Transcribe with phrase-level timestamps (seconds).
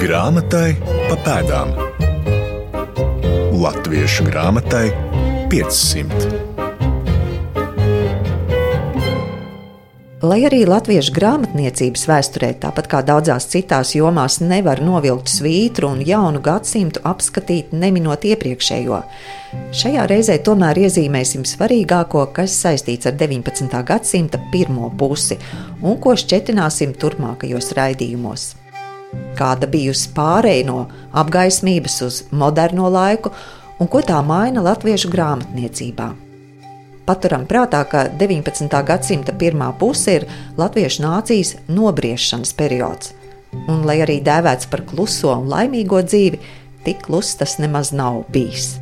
[0.00, 1.74] Grāmatai pa pēdām.
[3.60, 4.86] Latviešu grāmatai
[5.52, 6.30] 500.
[10.24, 16.40] Lai arī latviešu grāmatniecības vēsturē, tāpat kā daudzās citās jomās, nevar novilkt svītru un jaunu
[16.48, 19.02] gadsimtu apskatīt neminot iepriekšējo,
[19.82, 23.84] šajā reizē tomēr iezīmēsim svarīgāko, kas saistīts ar 19.
[23.92, 25.36] gadsimta pirmo pusi
[25.84, 28.48] un ko šķetināsim turpmākajos raidījumos
[29.38, 30.80] kāda bijusi pārēja no
[31.16, 33.32] apgaismības uz moderno laiku
[33.80, 36.10] un ko tā maina latviešu grāmatniecībā.
[37.08, 38.68] Paturam prātā, ka 19.
[38.86, 40.28] gadsimta pirmā puse ir
[40.60, 43.14] latviešu nācijas nobriešanas periods,
[43.66, 46.38] un, lai arī dēvēts par kluso un laimīgo dzīvi,
[46.86, 48.76] tik kluss tas nemaz nav bijis.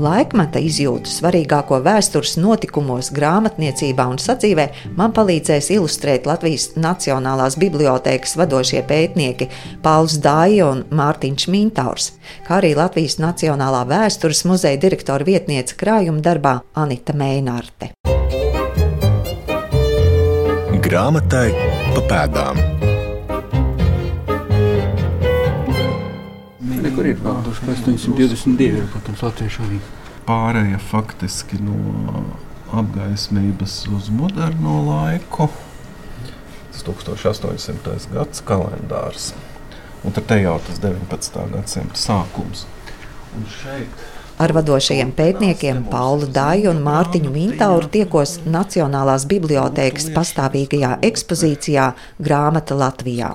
[0.00, 8.80] Laikmeta izjūtu svarīgāko vēstures notikumos, grāmatniecībā un sadzīvē man palīdzēs ilustrēt Latvijas Nacionālās bibliotēkas vadošie
[8.88, 9.50] pētnieki
[9.84, 12.12] Pauls Dāja un Mārtiņš Mintaurs,
[12.46, 17.92] kā arī Latvijas Nacionālā vēstures muzeja direktora vietniece krājuma darbā Anita Meinārte.
[20.82, 21.50] Grāmatai
[21.92, 22.81] pa pēdām.
[26.92, 29.78] Kur ir pārdus, ka 822 ir, protams, latviešu arī.
[30.26, 32.24] Pārēja faktiski no
[32.72, 35.48] apgaismības uz moderno laiku.
[36.72, 38.12] Tas 1800.
[38.12, 39.32] gads kalendārs.
[40.02, 41.44] Un tad jau tas 19.
[41.52, 42.66] gadsimta sākums.
[43.36, 44.06] Un šeit
[44.42, 51.84] Ar vadošajiem pētniekiem Paulu Dāju un Mārtiņu Mintauru tiekos Nacionālās bibliotēkas pastāvīgajā ekspozīcijā
[52.18, 53.28] Grāmata Latvijā.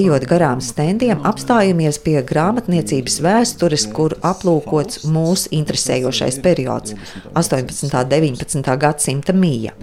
[0.00, 6.96] Ejot garām stendiem, apstājamies pie grāmatniecības vēstures, kur aplūkots mūsu interesējošais periods-
[7.42, 7.84] 18.
[7.84, 8.78] un 19.
[8.86, 9.76] gadsimta mīja.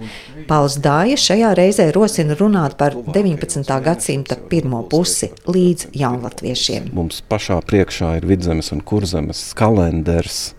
[0.48, 3.80] Pauls Dāja šajā reizē rosina runāt par 19.
[3.80, 6.90] gadsimta pirmo pusi līdz jaunlatviešiem.
[6.92, 10.54] Mums pašā priekšā ir vidzemes un kurzemes kalendārs kalendārs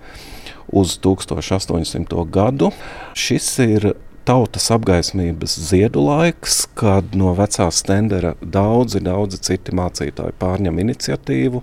[0.67, 2.29] uz 1800.
[2.29, 2.71] gadu.
[3.13, 3.93] Šis ir
[4.25, 11.61] tautas apgaismības ziedu laiks, kad no vecā stendera daudzi, daudzi citi mācītāji pārņem iniciatīvu.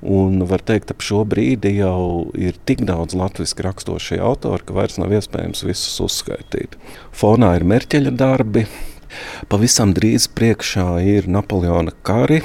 [0.00, 4.96] Un var teikt, ka šo brīdi jau ir tik daudz latviešu raksturošie autori, ka vairs
[4.96, 6.78] nav iespējams visus uzskaitīt.
[7.12, 8.64] Fonā ir merķeļa darbi,
[9.52, 12.40] pavisam drīz priekšā ir Napoleona kari,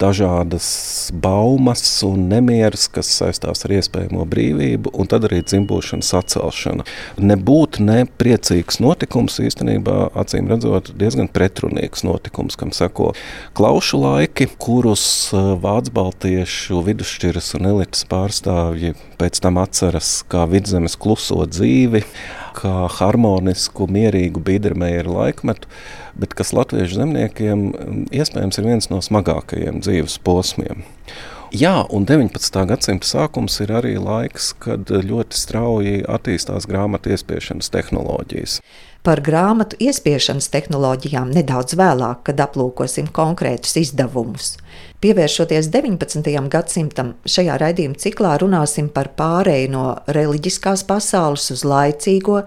[0.00, 6.86] dažādas baumas un nemieras, kas saistās ar iespējamo brīvību, un tad arī dzimbūšanas atcelšana.
[7.20, 13.12] Nebūt nepriecīgs notikums īstenībā, acīm redzot, diezgan pretrunīgs notikums, kam seko
[13.56, 21.44] klaušu laiki, kurus eh, vācu vidusšķiras un elites pārstāvji pēc tam atceras kā vidzemes kluso
[21.48, 22.04] dzīvi,
[22.54, 25.70] kā harmonisku, mierīgu Biedermeieru laikmetu
[26.18, 30.84] bet kas latviešu zemniekiem mm, iespējams ir viens no smagākajiem dzīves posmiem.
[31.54, 32.64] Jā, un 19.
[32.66, 38.58] gadsimta sākums ir arī laiks, kad ļoti strauji attīstās grāmatu iespiešanas tehnoloģijas.
[39.06, 44.56] Par grāmatu iespiešanas tehnoloģijām nedaudz vēlāk, kad aplūkosim konkrētus izdevumus.
[45.04, 46.30] Pievēršoties 19.
[46.48, 49.82] gadsimtam, šajā raidījuma ciklā runāsim par pārēju no
[50.16, 52.38] reliģiskās pasaules uz laicīgo,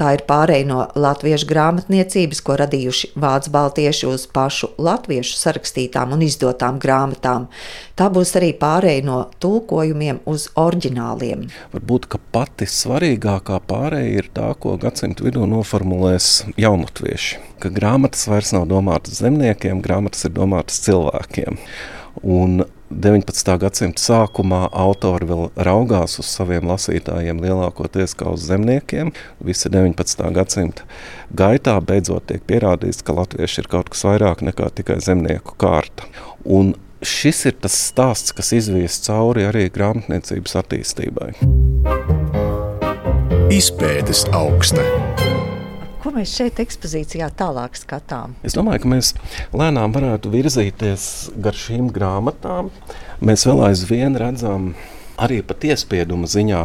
[0.00, 6.24] Tā ir pārēja no latviešu grāmatniecības, ko radījuši vācu baltieši uz pašu latviešu sarakstītām un
[6.24, 7.50] izdotām grāmatām.
[8.00, 11.44] Tā būs arī pārēja no tulkojumiem uz oriģināliem.
[11.74, 17.44] Varbūt pati svarīgākā pārēja ir tā, ko gadsimta vidū noformulēs jaunatvieši.
[17.60, 21.60] Ka grāmatas vairs nav domātas zemniekiem, grāmatas ir domātas cilvēkiem.
[22.24, 23.52] Un 19.
[23.62, 29.12] gadsimta sākumā autori vēl raugās uz saviem lasītājiem lielākoties kā uz zemniekiem.
[29.46, 30.24] Visa 19.
[30.34, 30.86] gadsimta
[31.30, 36.08] gaitā beidzot tiek pierādīts, ka latvieši ir kaut kas vairāk nekā tikai zemnieku kārta.
[36.42, 36.74] Un
[37.06, 41.30] šis ir tas stāsts, kas izvies cauri arī grāmatniecības attīstībai.
[43.54, 44.82] Izpētes augsta.
[46.00, 48.32] Ko mēs šeit ekspozīcijā tālāk skatām?
[48.46, 49.10] Es domāju, ka mēs
[49.52, 51.02] lēnām varētu virzīties
[51.44, 52.70] gar šīm grāmatām.
[53.20, 54.70] Mēs vēl aizvien redzam
[55.20, 56.62] arī pat iespieduma ziņā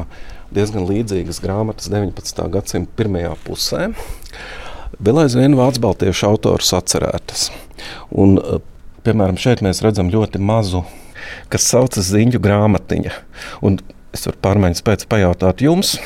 [0.56, 2.45] diezgan līdzīgas grāmatas 19.
[2.54, 3.89] gadsimta pirmajā pusē.
[5.04, 7.50] Vēl aizvien vācu baltiešu autors atcerētas.
[8.15, 8.38] Un,
[9.04, 10.86] piemēram, šeit mēs redzam ļoti mazu,
[11.51, 13.19] kas saucas ziņu grāmatiņa.
[13.68, 13.81] Un
[14.15, 15.98] es varu pārmaiņas pēc pajautāt jums,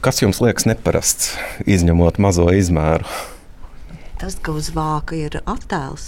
[0.00, 1.34] Kas jums liekas neparasts,
[1.68, 3.04] izņemot mazo izmēru?
[4.16, 6.06] Tas, ka uz vāka ir attēls.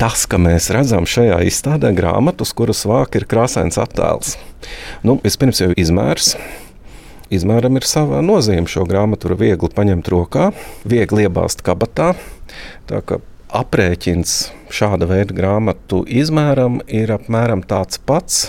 [0.00, 4.38] Tas, ka mēs redzam šajā izstādē grāmatu, uz kuras vāka ir krāsains attēls.
[5.04, 6.30] Nu, vispirms jau izmērs.
[7.28, 8.64] Izmēram ir sava nozīme.
[8.72, 10.46] Šo grāmatu var viegli paņemt rokā,
[10.88, 12.14] viegli iebāzt kabatā.
[12.88, 13.20] Tā kā
[13.52, 14.38] aprēķins
[14.72, 18.46] šāda veida grāmatu izmēram ir apmēram tāds pats,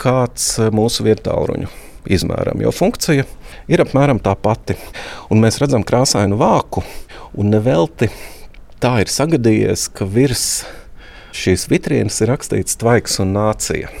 [0.00, 1.68] kāds mūsu vietāluņu
[2.08, 3.39] izmēram, jo funkcija ir
[3.78, 4.74] apmēram tā pati.
[5.30, 6.82] Un mēs redzam krāsainu vāku,
[7.38, 8.08] un nevelti
[8.82, 10.64] tā ir sagadījies, ka virs
[11.36, 13.92] šīs vitrīnas ir rakstīts tvaiks un nācija.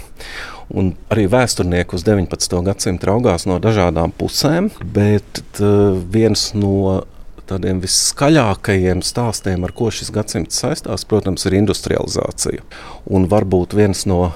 [0.74, 2.58] Un arī vēsturnieki uz 19.
[2.66, 5.62] gadsimtu raugās no dažādām pusēm, bet
[6.10, 7.04] viens no
[7.46, 12.66] tādiem viskaļākajiem stāstiem, ar ko šis gadsimts saistās, protams, ir industrializācija.
[13.06, 14.32] Un varbūt viens no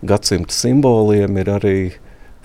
[0.00, 1.78] gadsimta simboliem ir arī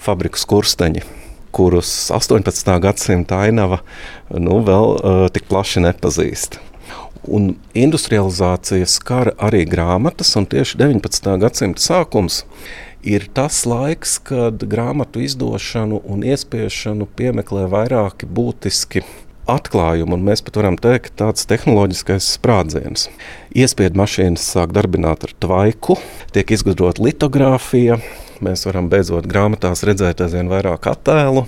[0.04, 1.23] fabriku skursteņi
[1.54, 2.74] kurus 18.
[2.84, 3.82] gadsimta ainava
[4.34, 6.60] nu, vēl uh, tik plaši nepazīst.
[7.24, 11.30] Un industrializācija skar arī grāmatas, un tieši 19.
[11.40, 12.42] gadsimta sākums
[13.04, 19.06] ir tas laiks, kad grāmatu izdošanu un iespiešanu piemeklē vairāki būtiski
[19.50, 23.10] atklājumi, un mēs pat varam teikt, tāds tehnoloģiskais sprādziens.
[23.56, 25.98] Iespiedu mašīnas sāk darbināt ar tvaiku,
[26.36, 28.00] tiek izgudrota litogrāfija,
[28.44, 31.48] mēs varam beidzot grāmatās redzēt aizvien vairāk attēlu,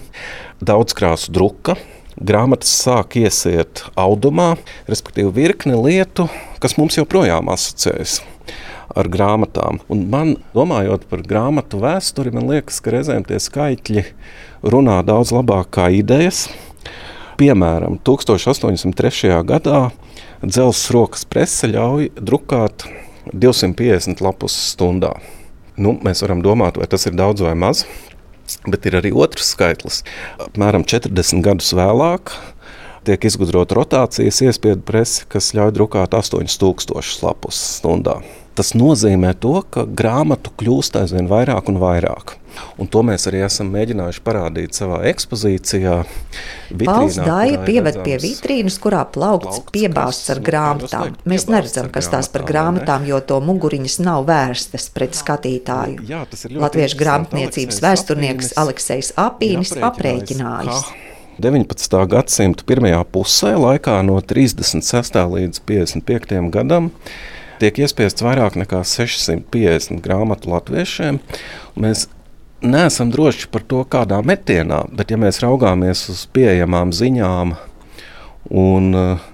[0.64, 1.76] daudz krāsu druka
[2.16, 4.56] grāmatas sāk iesiet audumā,
[4.88, 6.30] respektīvi virkne lietu,
[6.64, 8.22] kas mums joprojām asociējas
[8.96, 9.82] ar grāmatām.
[9.92, 14.06] Un man, domājot par grāmatu vēsturi, man liekas, ka reizēm tie skaitļi
[14.64, 16.46] runā daudz labāk kā idejas.
[17.36, 19.34] Piemēram, 1803.
[19.44, 19.90] gadā
[20.46, 22.88] dzelzs rokas prese ļauj drukāt
[23.34, 25.18] 250 lapus stundā.
[25.76, 27.84] Nu, mēs varam domāt, vai tas ir daudz vai maz.
[28.70, 30.04] Bet ir arī otrs skaitlis.
[30.40, 32.32] Apmēram 40 gadus vēlāk
[33.06, 38.20] tiek izgudrota rotācijas iespēja presi, kas ļauj drukāt 8000 lapus stundā.
[38.56, 42.38] Tas nozīmē to, ka grāmatu kļūst aizvien vairāk un vairāk.
[42.80, 45.96] Un to mēs arī esam mēģinājuši parādīt savā ekspozīcijā.
[46.88, 51.18] Valsts dāja pieved pie vitrīnas, kurā plaukts piebāzts ar grāmatām.
[51.28, 56.06] Mēs neredzam, kas tās par grāmatām, jo to muguriņas nav vērstas pret skatītāju.
[56.08, 56.24] Jā,
[56.56, 60.88] Latviešu grāmatniecības vēsturnieks Aleksejs Apīnis aprēķinājis.
[61.44, 61.96] 19.
[62.08, 65.18] gadsimta pirmajā pusē, laikā no 36.
[65.34, 66.38] līdz 55.
[66.54, 66.94] gadam,
[67.62, 71.22] tiek iespiests vairāk nekā 650 grāmatu latviešiem.
[71.80, 72.08] Mēs
[72.66, 77.56] neesam droši par to, kādā metienā, bet ja mēs raugāmies uz pieejamām ziņām
[78.56, 79.26] un uh,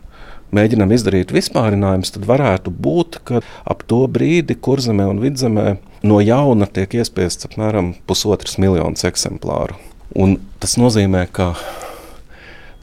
[0.55, 5.67] mēģinām izdarīt vispārinājumus, tad varētu būt, ka ap to brīdi kurzemē un vidzemē
[6.07, 9.77] no jauna tiek iespiests apmēram pusotras miljonus eksemplāru.
[10.11, 11.53] Un tas nozīmē, ka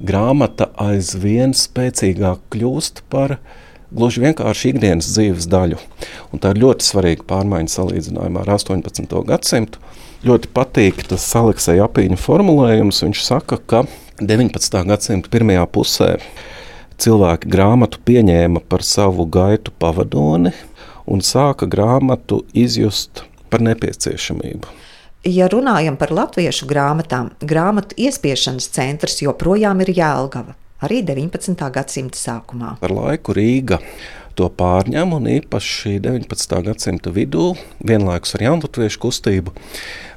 [0.00, 3.38] grāmata aizvien spēcīgāk kļūst par
[3.94, 5.78] gluži vienkārši ikdienas dzīves daļu.
[6.32, 9.16] Un tā ir ļoti svarīga pārmaiņa salīdzinājumā ar 18.
[9.28, 9.82] gadsimtu.
[10.26, 13.04] Ļoti patīk tas Aleksija Apīņa formulējums.
[13.06, 13.84] Viņš saka, ka
[14.20, 14.80] 19.
[14.88, 16.16] gadsimta pirmajā pusē
[16.98, 20.52] cilvēki grāmatu pieņēma par savu gaitu pavadoni
[21.08, 24.74] un sāka grāmatu izjust par nepieciešamību.
[25.28, 30.54] Ja runājam par latviešu grāmatām, grāmatu iespiešanas centrs joprojām ir Jēlgava,
[30.84, 31.58] arī 19.
[31.74, 32.76] gadsimta sākumā.
[32.84, 33.80] Ar laiku Rīga
[34.38, 36.58] to pārņem, un īpaši 19.
[36.68, 37.52] gadsimta vidū,
[37.82, 39.54] vienlaikus ar jaunlatviešu kustību,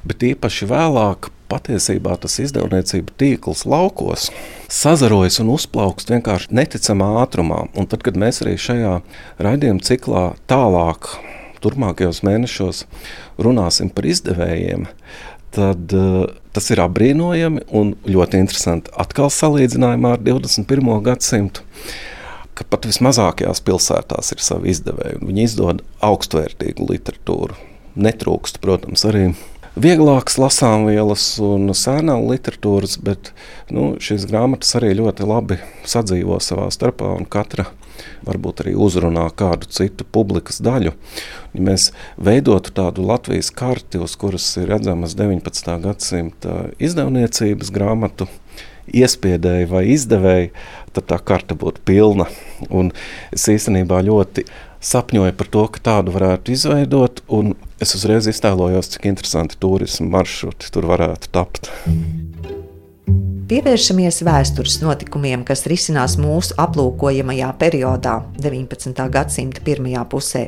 [0.06, 4.30] bet īpaši vēlāk patiesībā tas izdevniecību tīkls laukos
[4.72, 7.66] sazarojas un uzplaukst vienkārši neticamā ātrumā.
[7.76, 8.94] Un tad, kad mēs arī šajā
[9.42, 11.10] raidījuma ciklā tālāk,
[11.62, 12.86] turpmākajos mēnešos
[13.42, 14.88] runāsim par izdevējiem,
[15.52, 16.24] tad uh,
[16.56, 18.92] tas ir apbrīnojami un ļoti interesanti.
[18.98, 20.96] Atkal salīdzinājumā ar 21.
[21.06, 21.64] gadsimtu
[22.56, 25.22] ka pat vismazākajās pilsētās ir savi izdevēji.
[25.24, 27.56] Viņi izdod augstvērtīgu literatūru.
[27.96, 29.32] Netrūkst, protams, arī
[29.76, 33.32] vieglākas lasāmvielas un sēnā literatūras, bet
[33.72, 37.68] nu, šīs grāmatas arī ļoti labi sadzīvo savā starpā un katra
[38.26, 40.94] varbūt arī uzrunā kādu citu publikas daļu.
[41.52, 45.72] Ja mēs veidotu tādu Latvijas karti, uz kuras ir redzamas 19.
[45.84, 48.28] gadsimta izdevniecības grāmatu
[48.92, 50.50] iespiedēji vai izdevēji,
[50.96, 52.26] tad tā karte būtu pilna.
[52.70, 52.90] Un
[53.34, 54.46] es īstenībā ļoti
[54.82, 60.72] sapņoju par to, ka tādu varētu izveidot, un es uzreiz iztēlojos, cik interesanti turismu maršruti
[60.74, 61.70] tur varētu tapt.
[63.48, 69.06] Pievēršamies vēstures notikumiem, kas risinās mūsu aplūkojamajā periodā, 19.
[69.12, 70.44] gadsimta pirmajā pusē.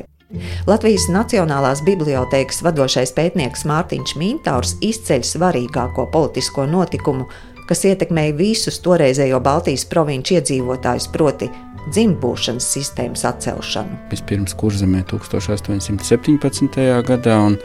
[0.67, 7.27] Latvijas Nacionālās bibliotēkas vadošais pētnieks Mārtiņš Mintārs izceļ svarīgāko politisko notikumu
[7.69, 11.49] kas ietekmēja visus toreizējo Baltijas provinču iedzīvotājus, proti,
[11.85, 13.99] dzimtbūšanas sistēmas atcelšanu.
[14.13, 16.79] Vispirms kurzemē 1817.
[17.09, 17.57] gadā un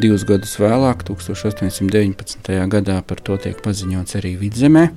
[0.00, 2.50] divus gadus vēlāk, 1819.
[2.72, 4.88] gadā, par to tiek paziņots arī vidzemē.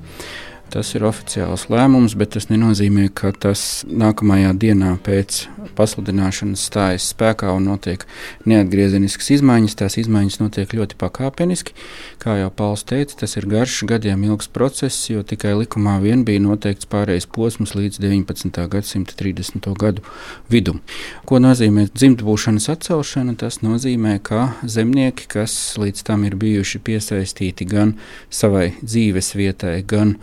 [0.68, 5.46] Tas ir oficiāls lēmums, bet tas nenozīmē, ka tas nākamajā dienā pēc
[5.78, 8.04] pasludināšanas stājas spēkā un notiek
[8.50, 9.78] neatgriezeniskas izmaiņas.
[9.80, 11.76] Tās izmaiņas notiek ļoti pakāpeniski.
[12.20, 16.44] Kā jau Pauls teica, tas ir garš, gadiem ilgs process, jo tikai likumā vien bija
[16.44, 18.68] noteikts pārējais posms līdz 19.
[18.74, 19.72] gadsimta 30.
[19.80, 20.04] gadu
[20.52, 20.82] vidum.
[21.30, 23.38] Ko nozīmē dzimtbūšanas atcelšana?
[23.40, 27.96] Tas nozīmē, ka zemnieki, kas līdz tam ir bijuši piesaistīti gan
[28.28, 30.18] savai dzīves vietai, gan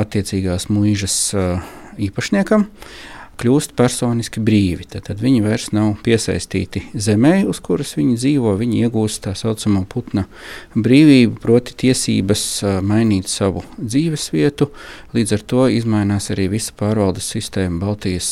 [0.00, 1.18] attiecīgās mūžas
[2.00, 2.68] īpašniekam,
[3.40, 4.86] kļūst personiski brīvi.
[4.90, 8.54] Tad, tad viņi vairs nav piesaistīti zemē, uz kuras viņi dzīvo.
[8.60, 10.26] Viņi iegūst tā saucamo putna
[10.74, 12.44] brīvību, proti, tiesības
[12.86, 14.68] mainīt savu dzīvesvietu.
[15.16, 18.28] Līdz ar to mainās arī visa pārvaldes sistēma Baltijas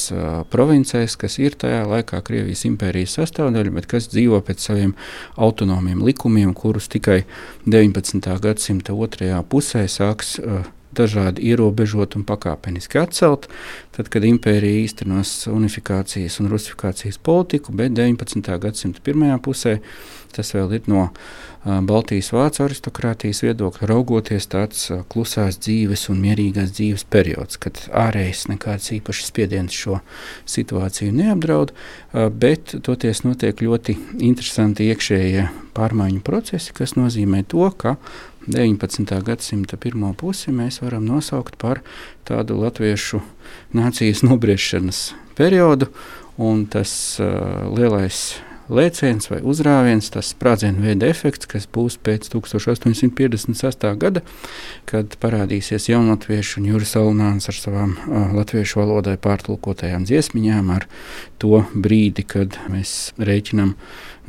[0.52, 4.94] provincēs, kas ir tajā laikā Krievijas impērijas sastāvdaļa, bet kas dzīvo pēc saviem
[5.36, 7.24] autonomiem likumiem, kurus tikai
[7.66, 8.30] 19.
[8.42, 10.38] gadsimta otrajā pusē sāks
[10.96, 13.48] dažādi ierobežot un pakāpeniski atcelt,
[13.96, 18.58] tad, kad impērija īstenos unifikācijas un rusifikācijas politiku, bet 19.
[18.62, 19.78] gadsimta pirmajā pusē
[20.32, 21.08] tas vēl ir no
[21.62, 28.90] Baltijas vācu aristokrātijas viedokļa raugoties tāds klusās dzīves un mierīgās dzīves periods, kad ārējais nekāds
[28.96, 30.00] īpašs spiediens šo
[30.48, 31.70] situāciju neapdraud,
[32.34, 35.46] bet toties notiek ļoti interesanti iekšējie
[35.76, 37.94] pārmaiņu procesi, kas nozīmē to, ka
[38.46, 39.22] 19.
[39.22, 41.82] gadsimta pirmo pusi mēs varam nosaukt par
[42.28, 43.22] tādu latviešu
[43.76, 45.88] nācijas nobriešanas periodu,
[46.42, 48.32] un tas uh, lielais
[48.72, 53.86] lēciens vai uzrāviens, tas sprādzienu veida efekts, kas būs pēc 1856.
[54.00, 54.22] gada,
[54.88, 60.88] kad parādīsies jaunatviešu un Juris Alnāns ar savām uh, latviešu valodai pārtulkotajām dziesmiņām, ar
[61.42, 63.76] to brīdi, kad mēs rēķinām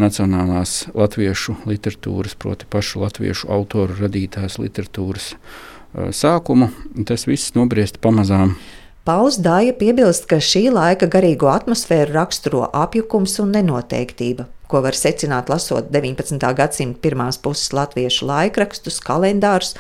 [0.02, 6.72] nacionālās latviešu literatūras, proti pašu latviešu autoru radītās literatūras uh, sākumu.
[7.08, 8.58] Tas viss nobriest pamazām
[9.04, 15.50] Pauls Dāja piebilst, ka šī laika garīgo atmosfēru raksturo apjukums un nenoteiktība, ko var secināt
[15.52, 16.40] lasot 19.
[16.56, 19.74] gadsimta pirmās puses latviešu laikrakstus, kalendārus,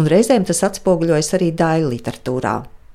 [0.00, 2.54] un reizēm tas atspoguļojas arī daļu literatūrā.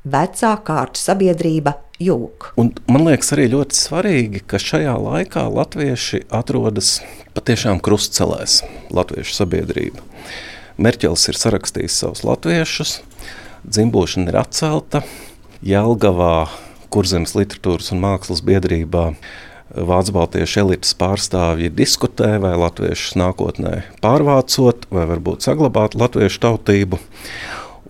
[0.09, 2.49] Vecā kārtu sabiedrība jūg.
[2.57, 6.95] Un man liekas, arī ļoti svarīgi, ka šajā laikā latvieši atrodas
[7.37, 10.01] patiešām krustcelēs, latviešu sabiedrība.
[10.81, 12.97] Merķels ir sarakstījis savus latviešus,
[13.69, 15.05] dzimbošana ir atcelta,
[15.63, 16.47] Jelgavā,
[16.91, 19.11] Kurzemes literatūras un mākslas biedrībā
[19.75, 26.99] Vācu baltiešu elites pārstāvji diskutē, vai latviešus nākotnē pārvācot, vai varbūt saglabāt latviešu tautību.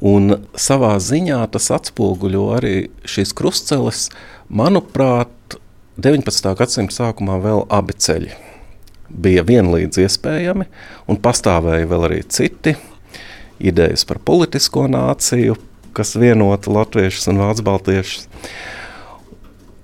[0.06, 2.74] Un savā ziņā tas atspoguļo arī
[3.06, 4.08] šīs krustceles,
[4.50, 5.60] manuprāt,
[6.02, 6.56] 19.
[6.58, 8.34] gadsimta sākumā vēl abi ceļi
[9.10, 10.66] bija vienlīdz iespējami,
[11.08, 12.76] un pastāvēja vēl arī citi
[13.60, 15.56] idejas par politisko nāciju,
[15.96, 18.28] kas vienota latviešus un vācu baltiešus.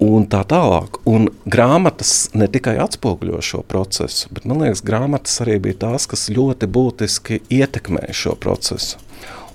[0.01, 0.97] Un tā tālāk.
[1.05, 6.31] Un grāmatas ne tikai atspoguļo šo procesu, bet man liekas, grāmatas arī bija tās, kas
[6.33, 8.97] ļoti būtiski ietekmēja šo procesu.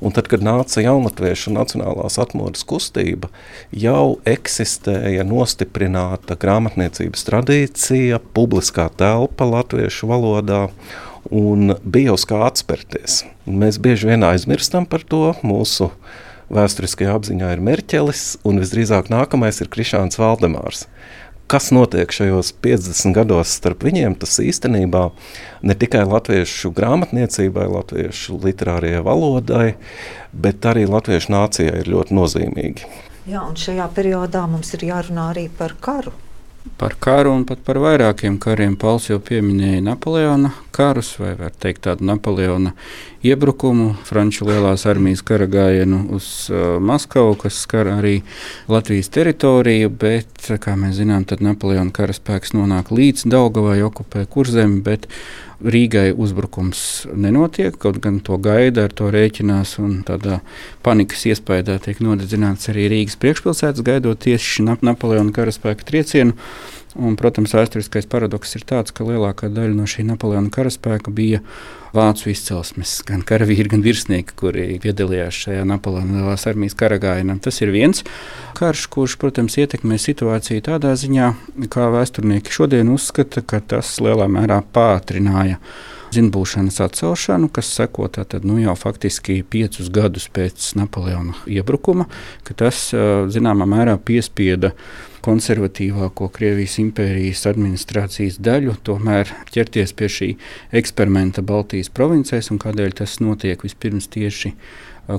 [0.04, 3.30] Un tad, kad nāca jaunatviešu nacionālās atmodas kustība,
[3.72, 10.66] jau eksistēja nostiprināta grāmatniecības tradīcija, publiskā telpa latviešu valodā,
[11.32, 13.22] un bija uz kā atspērties.
[13.48, 15.90] Mēs bieži vien aizmirstam par to mūsu
[16.52, 20.86] vēsturiskajā apziņā ir Merķelis, un visdrīzāk nākamais ir Krišāns Valdemārs.
[21.46, 25.04] Kas notiek šajos 50 gados starp viņiem, tas īstenībā
[25.62, 29.68] ne tikai latviešu grāmatniecībai, latviešu literārajai valodai,
[30.34, 32.90] bet arī latviešu nācijai ir ļoti nozīmīgi.
[33.30, 36.14] Jā, un šajā periodā mums ir jārunā arī par karu
[36.76, 38.76] par karu un pat par vairākiem kariem.
[38.76, 42.74] Pauls jau pieminēja Napoleona karus, vai var teikt tādu Napoleona
[43.26, 48.20] iebrukumu, Franču lielās armijas kara gājienu uz uh, Maskavu, kas skar arī
[48.68, 55.08] Latvijas teritoriju, bet, kā mēs zinām, tad Napoleona karaspēks nonāk līdz Daugavai, okupē Kurzemi, bet
[55.64, 60.42] Rīgai uzbrukums nenotiek, kaut gan to gaida, ar to rēķinās, tādā
[60.84, 66.36] panikas iespējā tiek nodedzināts arī Rīgas priekšpilsētas, gaidot tieši Napoleona karaspēka triecienu.
[66.96, 71.42] Un, protams, vēsturiskais paradoks ir tāds, ka lielākā daļa no šī Napoleona karaspēka bija
[71.96, 77.36] vācu izcelsmes, gan karavīri, gan virsnieki, kuri piedalījās šajā Napoleona armijas karagājienā.
[77.44, 78.04] Tas ir viens
[78.56, 81.32] karš, kurš, protams, ietekmē situāciju tādā ziņā,
[81.72, 85.60] kā vēsturnieki šodien uzskata, ka tas lielā mērā pātrināja
[86.16, 92.08] dzimbūšanas atcelšanu, kas seko tātad, nu, jau faktiski piecus gadus pēc Napoleona iebrukuma,
[92.46, 92.88] ka tas
[93.32, 94.72] zināmā mērā piespieda
[95.26, 100.28] konservatīvāko Krievijas impērijas administrācijas daļu, tomēr ķerties pie šī
[100.80, 104.54] eksperimenta Baltijas provincēs un kādēļ tas notiek vispirms tieši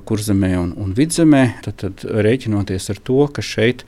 [0.07, 3.85] kurzemē un, un vidzemē, tad, tad rēķinoties ar to, ka šeit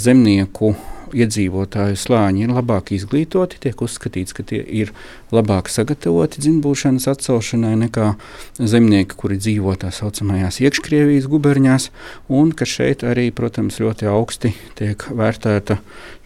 [0.00, 0.72] zemnieku
[1.16, 4.92] iedzīvotāju slāņi ir labāk izglītoti, tiek uzskatīts, ka tie ir
[5.32, 8.12] labāk sagatavoti dzimbūšanas atcelšanai nekā
[8.58, 11.88] zemnieki, kuri dzīvo tā saucamajās iekškrievijas guberņās,
[12.32, 15.78] un ka šeit arī, protams, ļoti augsti tiek vērtēta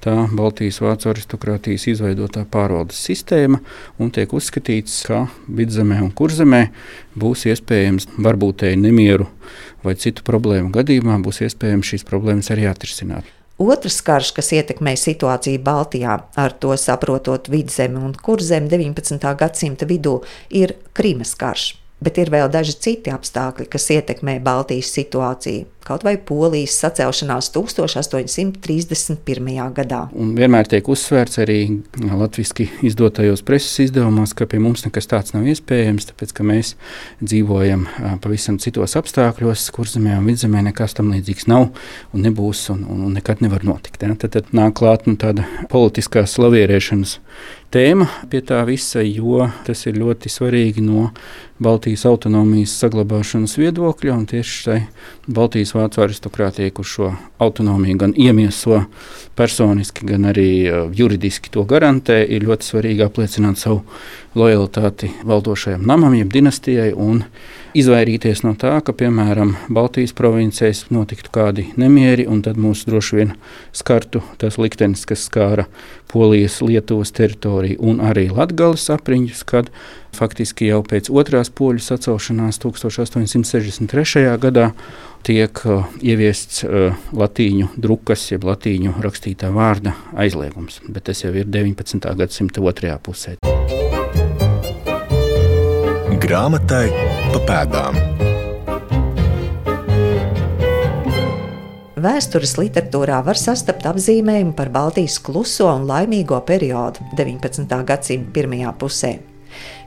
[0.06, 3.62] tā Baltijas vācu aristokrātijas izveidotā pārvaldes sistēma,
[3.98, 6.66] un tiek uzskatīts, ka vidzemē un kurzemē
[7.18, 9.30] būs iespējams varbūtēji nemieru
[9.86, 13.35] vai citu problēmu gadījumā būs iespējams šīs problēmas arī atrisināt.
[13.56, 19.32] Otrs karš, kas ietekmē situāciju Baltijā, ar to saprotot vidzemi un kurzemi 19.
[19.40, 20.18] gadsimta vidū,
[20.52, 21.85] ir Krimas karš.
[21.96, 29.72] Bet ir vēl daži citi apstākļi, kas ietekmē Baltijas situāciju kaut vai Polijas sacelšanās 1831.
[29.76, 30.00] gadā.
[30.18, 31.58] Un vienmēr tiek uzsvērts arī
[32.02, 36.66] latviešu izdotajos preses izdevumos, ka pie mums nekas tāds nav iespējams, tāpēc ka mēs
[37.22, 37.82] dzīvojam
[38.24, 41.62] pavisam citos apstākļos, kur zemē un vidzemē nekas tam līdzīgs nav
[42.12, 43.98] un nebūs un, un, un nekad nevar notikt.
[44.02, 44.08] Ja?
[44.18, 47.12] Tad, tad nāk klāt nu, tāda politiskās slavierēšanas
[47.76, 51.10] tēma pie tā visa, jo tas ir ļoti svarīgi no
[51.62, 54.78] Baltijas autonomijas saglabāšanas viedokļa tieši šai
[55.28, 57.10] Baltijas vācu aristokrātija, kurš šo
[57.42, 58.82] autonomiju gan iemieso
[59.36, 63.82] personiski, gan arī uh, juridiski to garantē, ir ļoti svarīgi apliecināt savu
[64.36, 66.92] lojalitāti valdošajam namam, jeb dinastijai,
[67.76, 73.34] izvairīties no tā, ka, piemēram, Baltijas provincēs notiktu kādi nemieri, un tad mūs droši vien
[73.76, 75.66] skartu tas liktenis, kas skāra
[76.12, 79.70] Polijas, Lietuvas teritoriju un arī Latgales apriņķus, kad
[80.16, 84.24] faktiski jau pēc otrās poļu sacelšanās 1863.
[84.42, 84.70] gadā
[85.26, 91.50] tiek uh, ieviests uh, latīņu drukas, jeb latīņu rakstītā vārda aizliegums, bet tas jau ir
[91.50, 92.14] 19.
[92.22, 93.36] gadsimta otrajā pusē.
[96.26, 96.88] Grāmatai
[97.30, 97.98] pa pēdām.
[102.02, 107.70] Vēstures literatūrā var sastapt apzīmējumu par Baltijas kluso un laimīgo periodu 19.
[107.86, 109.12] gadsimta pirmajā pusē.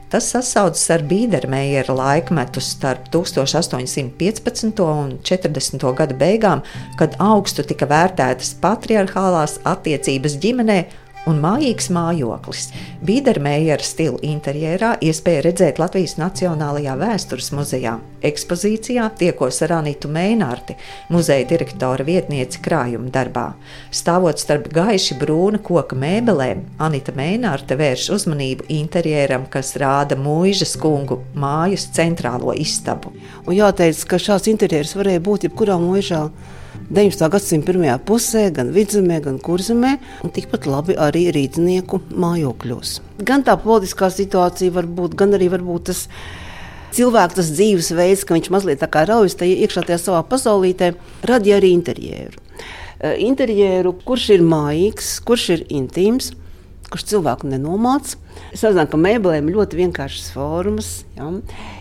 [0.08, 4.80] Tas sasaucas ar Bīdermeijera laikmetu starp 1815.
[4.86, 5.86] un 40.
[6.00, 6.64] gada beigām,
[6.96, 10.80] kad augstu tika vērtētas patriarchālās attiecības ģimenē
[11.28, 12.70] un mājīgs mājoklis.
[13.04, 17.98] Bīdermējera stila interjerā iespēja redzēt Latvijas Nacionālajā vēstures muzejā.
[18.24, 20.76] Ekspozīcijā tiekos ar Anitu Mēnārti,
[21.12, 23.46] muzeja direktora vietnieci krājuma darbā.
[23.92, 31.22] Stāvot starp gaiši brūna koka mēbelēm, Anita Mēnārte vērš uzmanību interjeram, kas rāda mūžas kungu
[31.32, 33.14] mājas centrālo istabu.
[33.46, 36.26] Un jāteic, ka šāds interjers varēja būt jebkurā mūžā.
[36.90, 37.28] 19.
[37.30, 39.92] gadsimta pirmajā pusē, gan vidzemē, gan kurzemē,
[40.26, 42.96] un tikpat labi arī rīznieku mājokļos.
[43.26, 46.00] Gan tā politiskā situācija var būt, gan arī varbūt tas
[46.96, 50.90] cilvēka tas dzīvesveids, ka viņš mazliet tā kā raujas tajā iekšā tajā savā pasaulītē,
[51.30, 52.42] radīja arī interjeru.
[52.98, 56.32] Eh, interjeru, kurš ir mājīgs, kurš ir intīms,
[56.90, 58.18] kurš cilvēku nenomāca.
[58.50, 61.30] Es zinu, ka mēbelēm ir ļoti vienkāršas formas, ja?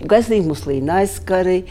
[0.05, 1.63] gaisīgi muslīna aizskari,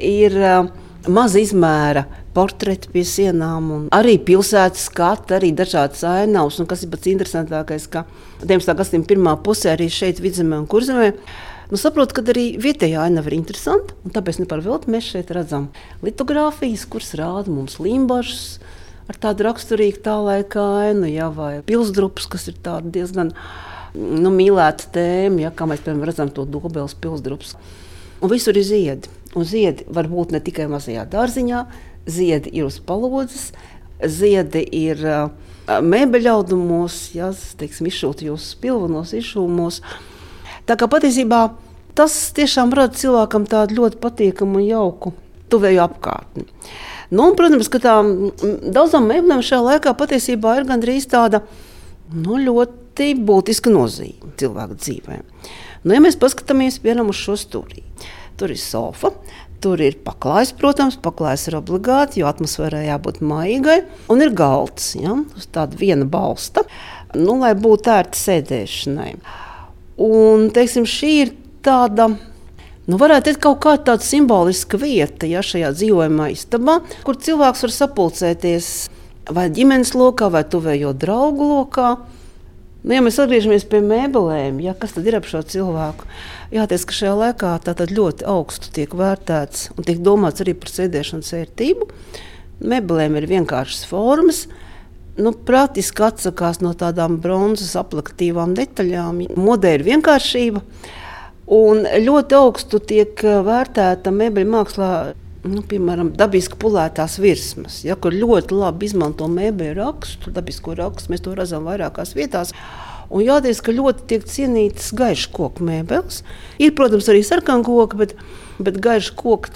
[0.00, 0.72] ir uh,
[1.08, 2.04] maza izmēra
[2.36, 6.60] portreti pie sienām, un arī pilsētas skati, arī dažādas ainavas.
[6.68, 8.04] Kas ir pats interesantākais, ka
[8.42, 8.76] 19.
[8.78, 11.12] gadsimta pirmā pusē arī šeit, vidzemē un kurzemē.
[11.66, 13.96] Nu, saprotu, ka arī vietējā ainava ir interesanta.
[14.14, 15.70] Tāpēc ne par velti mēs šeit redzam
[16.06, 18.60] litogrāfijas, kuras rāda mums limbažus
[19.10, 22.58] ar tādu raksturīgu tā laika ainu, ja, vai pilsdrupas, kas ir
[22.90, 23.32] diezgan
[23.94, 27.54] nu, mīlēta tēma, ja, kā mēs piemēram redzam to dobēles pilsdrupas.
[28.22, 29.15] Un visur ir ziedi.
[29.36, 31.64] Un ziedi var būt ne tikai mazajā dārziņā,
[32.08, 33.50] ziedi ir uz palodzes,
[34.00, 35.28] ziedi ir uh,
[35.66, 39.82] mēbeļaudumos, izšūtajos pilvenos, izšūmos.
[40.66, 41.42] Tā kā patiesībā
[41.96, 45.12] tas tiešām rada cilvēkam tādu ļoti patīkamu un jauku
[45.52, 46.46] tuvēju apkārtni.
[47.10, 48.12] Nu, un, protams, ka tām
[48.74, 51.44] daudzām mēbelēm šajā laikā patiesībā ir gandrīz tāda
[52.10, 55.20] nu, ļoti būtiska nozīme cilvēku dzīvē.
[55.86, 57.84] Nu, ja mēs paskatāmies piemēram uz šo stūri,
[58.36, 59.12] Tur ir sofa,
[59.64, 63.80] tur ir paklājs, protams, paklājs ir obligāti, jo atmosfērai jābūt maigai,
[64.12, 66.66] un ir galds ja, uz tāda viena balsta,
[67.16, 69.12] nu, lai būtu ērti sēdēšanai.
[70.06, 71.32] Un, teiksim, šī ir
[71.64, 72.10] tāda.
[72.86, 78.68] Nu, varētu būt kaut kāda simboliska vieta, ja šajā dzīvojamā istabā, kur cilvēks var sapulcēties
[79.34, 81.96] vai ģimenes lokā, vai tuvējo draugu lokā.
[82.86, 86.06] Nu, ja mēs atgriežamies pie mēbelēm, ja, kas tad ir ap šo cilvēku?
[86.54, 91.32] Jāteic, ka šajā laikā tā ļoti augstu tiek vērtēts un tiek domāts arī par sēdēšanas
[91.34, 91.88] vērtību.
[92.62, 94.44] Mēbelēm ir vienkāršas formas.
[95.18, 99.24] Nu, praktiski atsakās no tādām bronzas aplikatīvām detaļām.
[99.34, 100.62] Modē ir vienkāršība.
[101.58, 104.92] Un ļoti augstu tiek vērtēta mēbeļu mākslā
[105.50, 111.12] nu, piemēram, dabiski pulētās virsmas, ja, kur ļoti labi izmanto mēbeļu rakstu, dabisko rakstu.
[111.12, 112.52] Mēs to redzam vairākās vietās.
[113.06, 116.24] Un jāteic, ka ļoti tiek cienītas gaišas koku mēbeles.
[116.58, 118.16] Ir, protams, arī sarkanu koku, bet,
[118.58, 119.52] bet gaišas koku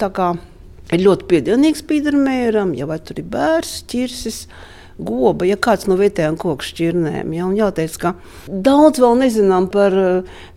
[0.91, 4.45] ir ļoti piedienīgs pīdermēram, ja vai tur ir bērns, ķirsis
[5.05, 7.33] goba, ja kāds no vietējām koku šķirnēm.
[7.35, 8.13] Ja, jāteic, ka
[8.47, 9.95] daudz vēl nezinām par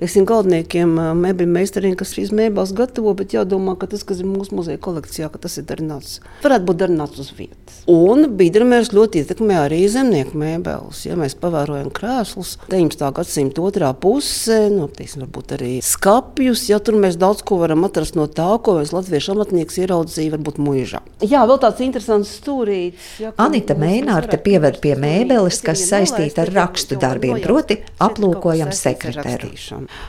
[0.01, 4.57] teiksim, galdniekiem, mēbeļu meistariem, kas šīs mēbeles gatavo, bet jādomā, ka tas, kas ir mūsu
[4.59, 7.83] muzeja kolekcijā, tas ir darināts, varētu būt darināts uz vietas.
[7.91, 11.03] Un Bīdermērs ļoti ietekmē arī zemnieku mēbeles.
[11.05, 13.11] Ja mēs pavērojam krēslus, 19.
[13.19, 18.17] gadsimta otrā pusē, nu, teiksim, varbūt arī skapjus, ja tur mēs daudz ko varam atrast
[18.17, 21.03] no tā, ko mēs latviešu amatnieks ieraudzīja, varbūt muižā.
[21.25, 23.11] Jā, vēl tāds interesants stūrītis.
[23.21, 29.53] Ja, Anita Mēnārte te pieved pie mēbeles, kas saistīta ar rakstu darbiem, proti aplūkojam sekretāru.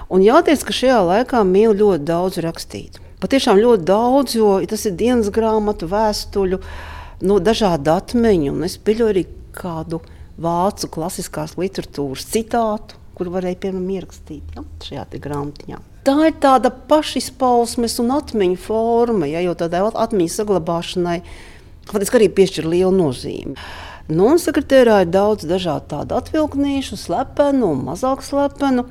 [0.10, 3.00] Un jāteic, ka šajā laikā mīl ļoti daudz rakstīt.
[3.22, 6.60] Patiešām ļoti daudz, jo tas ir dienas grāmatu, vēstuļu,
[7.26, 8.52] no dažādu atmiņu.
[8.54, 10.02] Un es pieļauju arī kādu
[10.42, 15.82] vācu klasiskās literatūras citātu, kur varēja piemēram ierakstīt nu, šajā grāmatiņā.
[16.06, 21.20] Tā ir tāda pašizpausmes un atmiņu forma, ja, jo tādai atmiņas saglabāšanai
[21.90, 23.56] faktiski arī piešķir lielu nozīmi.
[24.06, 28.86] Nu, un sekretārā ir daudz dažādu tādu atvilknīšu, slepenu un mazāk slepenu.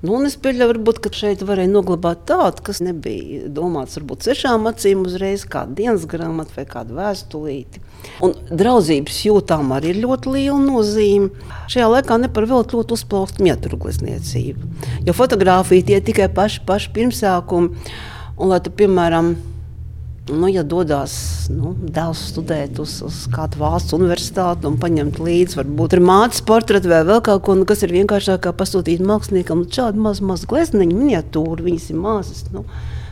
[0.00, 5.02] Nu, es pieļauju, varbūt, ka šeit varēja noglabāt tādu, kas nebija domāts varbūt svešām acīm
[5.04, 7.82] uzreiz, kā dienas grāmata vai kāda vēstulīte.
[8.24, 11.28] Un draudzības jūtām arī ir ļoti liela nozīme.
[11.68, 14.72] Šajā laikā ne par velti ļoti uzplaukst mieturglezniecība.
[15.04, 17.92] Jo fotografija tie tikai paši, paši pirmsākumi.
[18.40, 19.34] Un, lai tu, piemēram,
[20.28, 21.14] Nu, ja dodas
[21.50, 26.92] nu, dēls studēt uz, uz kādu valsts universitāti un paņemt līdzi, varbūt ir mātes portretu
[26.92, 30.50] vai vēl kaut ko, nu, kas ir vienkāršāk kā pasūtīt māksliniekam nu, šādu mazu, mazu
[30.50, 32.44] glezniņu, miniatūru, viņas ir mazas.
[32.54, 32.66] Nu.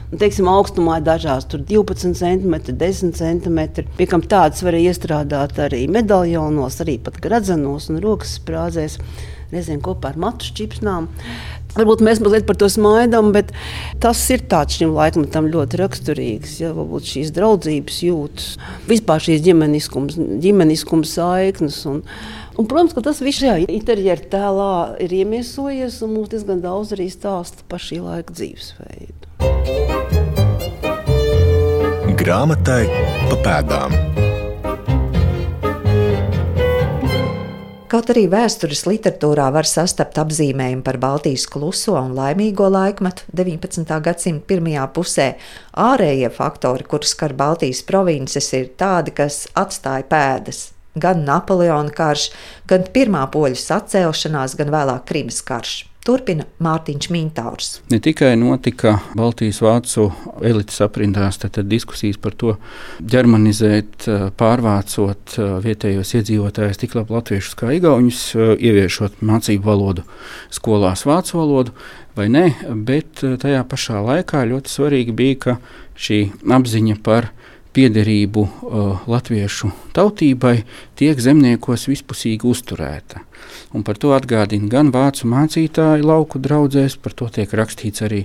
[0.08, 3.58] Nu, teiksim, augstumā ir dažās, tur 12 cm, 10 cm.
[3.98, 8.96] Piekam tādas var iestrādāt arī medaljonos, arī pat gradzenos un rokas sprādzēs,
[9.52, 11.08] reizēm kopā ar matu šķipsnām.
[11.78, 13.52] Varbūt mēs mazliet par to smaidām, bet
[14.02, 16.56] tas ir tāds šim laikmetam ļoti raksturīgs.
[16.62, 18.48] Ja, varbūt šīs draudzības jūtas,
[18.88, 21.80] vispār šīs ģimeniskums, ģimeniskums saiknes.
[21.90, 22.00] Un,
[22.56, 24.72] un, protams, ka tas viss šajā interjera tēlā
[25.04, 29.14] ir iemiesojies un mums diezgan daudz arī stāsta par šī laika dzīvesveidu.
[32.18, 32.82] Grāmatai
[33.28, 34.27] pa pēdām.
[37.88, 43.88] Kaut arī vēstures literatūrā var sastapt apzīmējumu par Baltijas kluso un laimīgo laikmetu 19.
[44.04, 45.28] gadsimta pirmajā pusē,
[45.72, 50.66] ārējie faktori, kurus skar Baltijas provinces, ir tādi, kas atstāja pēdas.
[51.00, 52.28] Gan Napoleona karš,
[52.68, 55.78] gan Pirmā poļu sacēlšanās, gan vēlāk Krimas karš.
[56.08, 57.66] Turpina Mārtiņš Mintārs.
[57.92, 60.06] Ne tikai notika Baltijas vācu
[60.40, 61.36] elites aprindās
[61.68, 62.54] diskusijas par to,
[63.04, 64.08] ģermanizēt,
[64.40, 68.22] pārvācot vietējos iedzīvotājus tik labi latviešus kā igauņus,
[68.56, 70.06] ieviešot mācību valodu
[70.48, 71.76] skolās vācu valodu
[72.16, 72.46] vai nē,
[72.88, 75.58] bet tajā pašā laikā ļoti svarīgi bija, ka
[75.98, 76.22] šī
[76.56, 77.34] apziņa par
[77.76, 80.56] piederību uh, latviešu tautībai
[80.98, 83.22] tiek zemniekos vispusīgi uzturēta.
[83.76, 88.24] Un par to atgādina gan vācu mācītāji lauku draugzēs, par to tiek rakstīts arī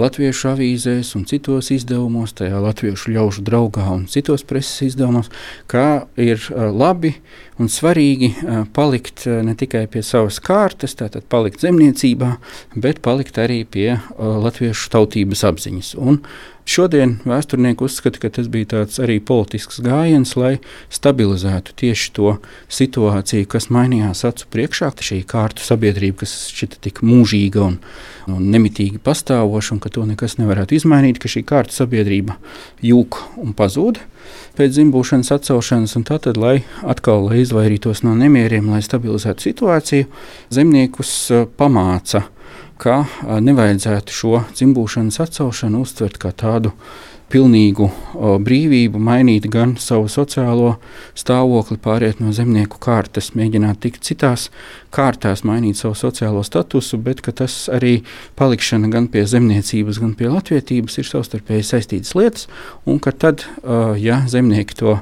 [0.00, 5.30] latviešu avīzēs un citos izdevumos, tajā latviešu ļaužu draugā un citos preses izdevumos,
[5.70, 7.14] kā ir labi
[7.60, 8.32] un svarīgi
[8.74, 12.34] palikt ne tikai pie savas kārtas, tātad palikt zemniecībā,
[12.74, 15.94] bet palikt arī pie latviešu tautības apziņas.
[16.00, 16.22] Un
[16.64, 20.54] Šodien vēsturnieki uzskata, ka tas bija tāds arī politisks gājiens, lai
[20.88, 22.36] stabilizētu tieši to
[22.72, 24.92] situāciju, kas mainījās acu priekšā.
[25.04, 27.78] Šī kārtu sabiedrība, kas šķita tik mūžīga un,
[28.30, 32.38] un nemitīgi pastāvoša, un ka to nekas nevarētu izmainīt, ka šī kārtu sabiedrība
[32.84, 34.00] jūg un pazūd
[34.56, 40.06] pēc dzimbūšanas atcelšanas, un tātad, lai atkal lai izvairītos no nemieriem, lai stabilizētu situāciju,
[40.54, 42.24] zemniekus eh, pamāca
[42.80, 43.04] ka
[43.40, 46.74] nevajadzētu šo dzimbūšanas atcelšanu uztvert kā tādu
[47.32, 50.74] pilnīgu o, brīvību, mainīt gan savu sociālo
[51.18, 54.48] stāvokli, pāriet no zemnieku kārtas, mēģināt tikt citās
[54.94, 57.96] kārtās, mainīt savu sociālo statusu, bet tas arī
[58.38, 62.48] palikšana gan pie zemniecības, gan pie latviedzības ir savstarpēji saistītas lietas,
[62.86, 64.98] un ka tad, uh, ja zemnieki to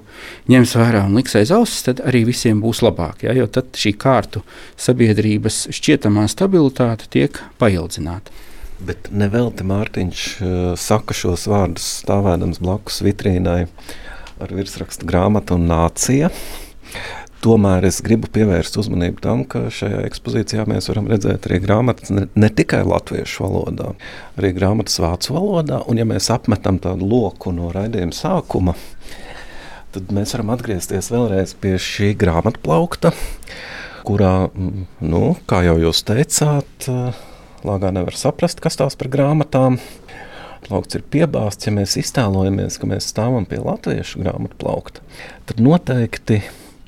[0.53, 3.97] ņems vērā un liks aiz ausis, tad arī visiem būs labāk, ja, jo tad šī
[3.99, 4.45] kārtu
[4.81, 8.33] sabiedrības šķietamā stabilitāte tiek paildzināta.
[8.83, 13.67] Bet nevelti Mārtiņš uh, saka šos vārdus stāvēdams blakus vitrīnai
[14.43, 16.33] ar virsrakstu grāmatu un nācija.
[17.43, 22.29] Tomēr es gribu pievērst uzmanību tam, ka šajā ekspozīcijā mēs varam redzēt arī grāmatas ne,
[22.39, 23.89] ne tikai latviešu valodā,
[24.39, 25.81] arī grāmatas vācu valodā.
[25.91, 28.77] Un, ja mēs apmetam tādu loku no raidījuma sākuma,
[29.95, 33.11] tad mēs varam atgriezties vēlreiz pie šī grāmatu plaukta,
[34.07, 36.91] kurā, mm, nu, kā jau jūs teicāt,
[37.67, 39.79] lāgā nevar saprast, kas tās par grāmatām.
[40.63, 45.03] Plaukts ir piebāzts, ja mēs iztēlojamies, ka mēs stāvam pie latviešu grāmatu plaukta,
[45.49, 46.39] tad noteikti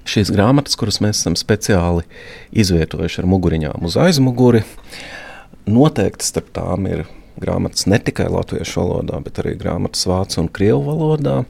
[0.08, 2.04] šīs grāmatas, kuras mēs esam speciāli
[2.54, 4.62] izvietojuši ar muguriņām uz aizmuguri.
[5.66, 7.06] Noteikti starp tām ir
[7.40, 11.40] grāmatas ne tikai latviešu valodā, bet arī grāmatas vācu un krievu valodā.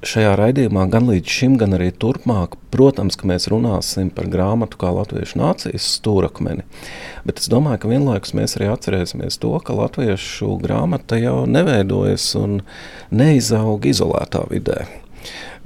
[0.00, 5.36] Šajā raidījumā gan līdz šim, gan arī turpmāk, protams, mēs runāsim par grāmatu kā latviešu
[5.36, 6.64] nācijas stūrakmeni.
[7.28, 12.62] Bet es domāju, ka vienlaikus mēs arī atcerēsimies to, ka latviešu grāmata jau neveidojas un
[13.12, 14.86] neizaug izolētā vidē.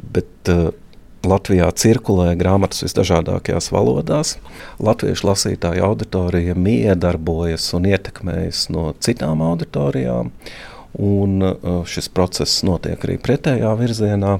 [0.03, 0.73] Bet uh,
[1.25, 4.35] Latvijā cirkulē grāmatas visdažādākajās valodās.
[4.83, 10.35] Latviešu lasītāju auditorija miedarbojas un ietekmējas no citām auditorijām,
[10.98, 14.38] un uh, šis process notiek arī pretējā virzienā.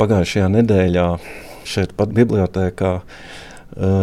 [0.00, 1.06] Pagājušajā nedēļā
[1.68, 3.04] šeit pat bibliotēkā uh,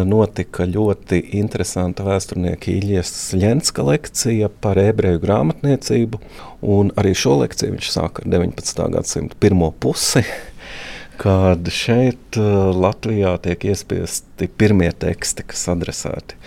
[0.08, 6.22] notika ļoti interesanta vēsturnieka Ilijas Lenska lekcija par ebreju grāmatniecību,
[6.66, 8.86] un arī šo lekciju viņš sāka ar 19.
[8.94, 10.24] gadsimta pirmo pusi
[11.22, 16.38] kad šeit uh, Latvijā tiek iespiesti pirmie teksti, kas adresēti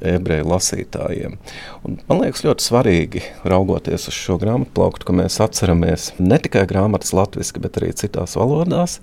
[0.00, 1.36] ebreju lasītājiem.
[1.86, 6.66] Un man liekas, ļoti svarīgi raugoties uz šo grāmatu plauktu, ka mēs atceramies ne tikai
[6.70, 8.98] grāmatas latviešu, bet arī citās valodās,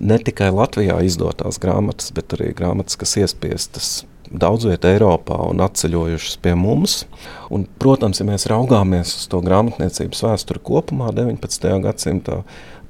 [0.00, 3.90] ne tikai Latvijā izdotās grāmatas, bet arī grāmatas, kas iespiestas
[4.28, 7.02] daudz vietā Eiropā un atceļojušas pie mums.
[7.54, 11.70] Un, protams, ja mēs raugāmies uz to grāmatniecības vēsturi kopumā 19.
[11.84, 12.42] gadsimtā,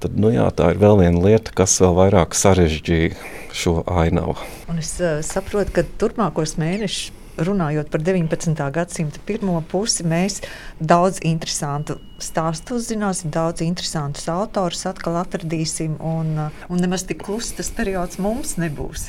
[0.02, 3.14] tad nu jā, tā ir vēl viena lieta, kas vēl vairāk sarežģīja
[3.54, 4.36] šo ainavu.
[4.70, 8.58] Un es uh, saprotu, ka turpmākos mēnešus runājot par 19.
[8.74, 10.40] gadsimta pirmo pusi, mēs
[10.80, 16.32] daudz interesantu stāstu uzzināsim, daudz interesantus autorus atkal atradīsim, un,
[16.68, 19.08] un nemaz tik kluss tas periods mums nebūs.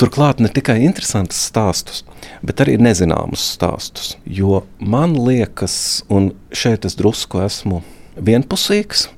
[0.00, 2.04] Turklāt ne tikai interesantus stāstus,
[2.44, 4.16] bet arī nezināmus stāstus.
[4.26, 7.80] Jo man liekas, un šeit es drusku esmu
[8.20, 9.08] vienpusīgs,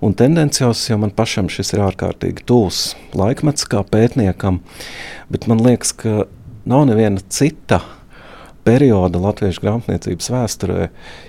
[0.00, 4.62] un tendenciāls, jo man pašam šis ir ārkārtīgi tūs laikmets kā pētniekam,
[5.32, 6.24] bet man liekas, ka
[6.64, 7.80] nav neviena cita
[8.64, 10.88] perioda latviešu grāmatniecības vēsturē,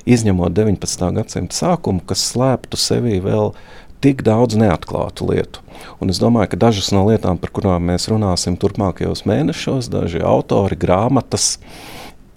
[0.10, 1.08] izņemot 19.
[1.16, 3.54] gadsimta sākumu, kas slēptu sevī vēl
[4.02, 5.62] tik daudz neatklātu lietu.
[6.02, 10.78] Un es domāju, ka dažas no lietām, par kurām mēs runāsim turpmākajos mēnešos, daži autori,
[10.82, 11.56] grāmatas,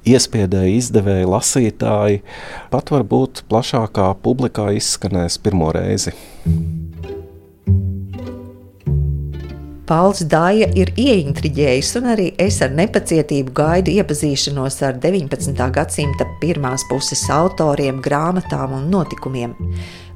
[0.05, 2.23] iespiedēji, izdevēji, lasītāji,
[2.73, 6.13] pat varbūt plašākā publikā izskanēs pirmo reizi.
[9.85, 15.59] Pauls Dāja ir ieintriģējis, un arī es ar nepacietību gaidu iepazīšanos ar 19.
[15.77, 19.53] gadsimta pirmās puses autoriem, grāmatām un notikumiem.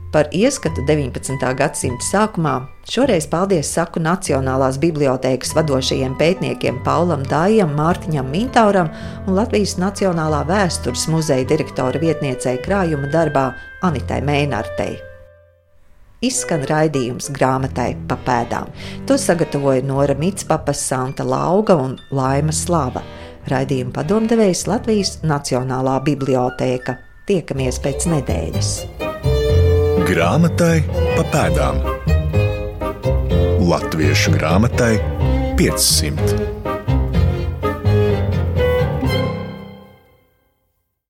[0.09, 1.37] Par ieskatu 19.
[1.59, 2.55] gadsimta sākumā
[2.89, 8.89] šoreiz paldies saku Nacionālās bibliotēkas vadošajiem pētniekiem Paulam Dājam, Mārtiņam Mintauram
[9.27, 13.51] un Latvijas Nacionālā vēstures muzeja direktora vietniecei krājuma darbā
[13.85, 14.97] Anitai Mēnartei.
[16.19, 18.73] Izskan raidījums grāmatai pa pēdām.
[19.07, 23.05] To sagatavoja Nora Mitspapas, Santa Lauga un Laima Slava.
[23.49, 26.97] Raidījuma padomdevējs Latvijas Nacionālā bibliotēka.
[27.29, 28.73] Tiekamies pēc nedēļas!
[30.09, 30.83] Grāmatai
[31.15, 31.83] pa pēdām.
[33.69, 34.97] Latviešu grāmatai
[35.61, 36.78] 500.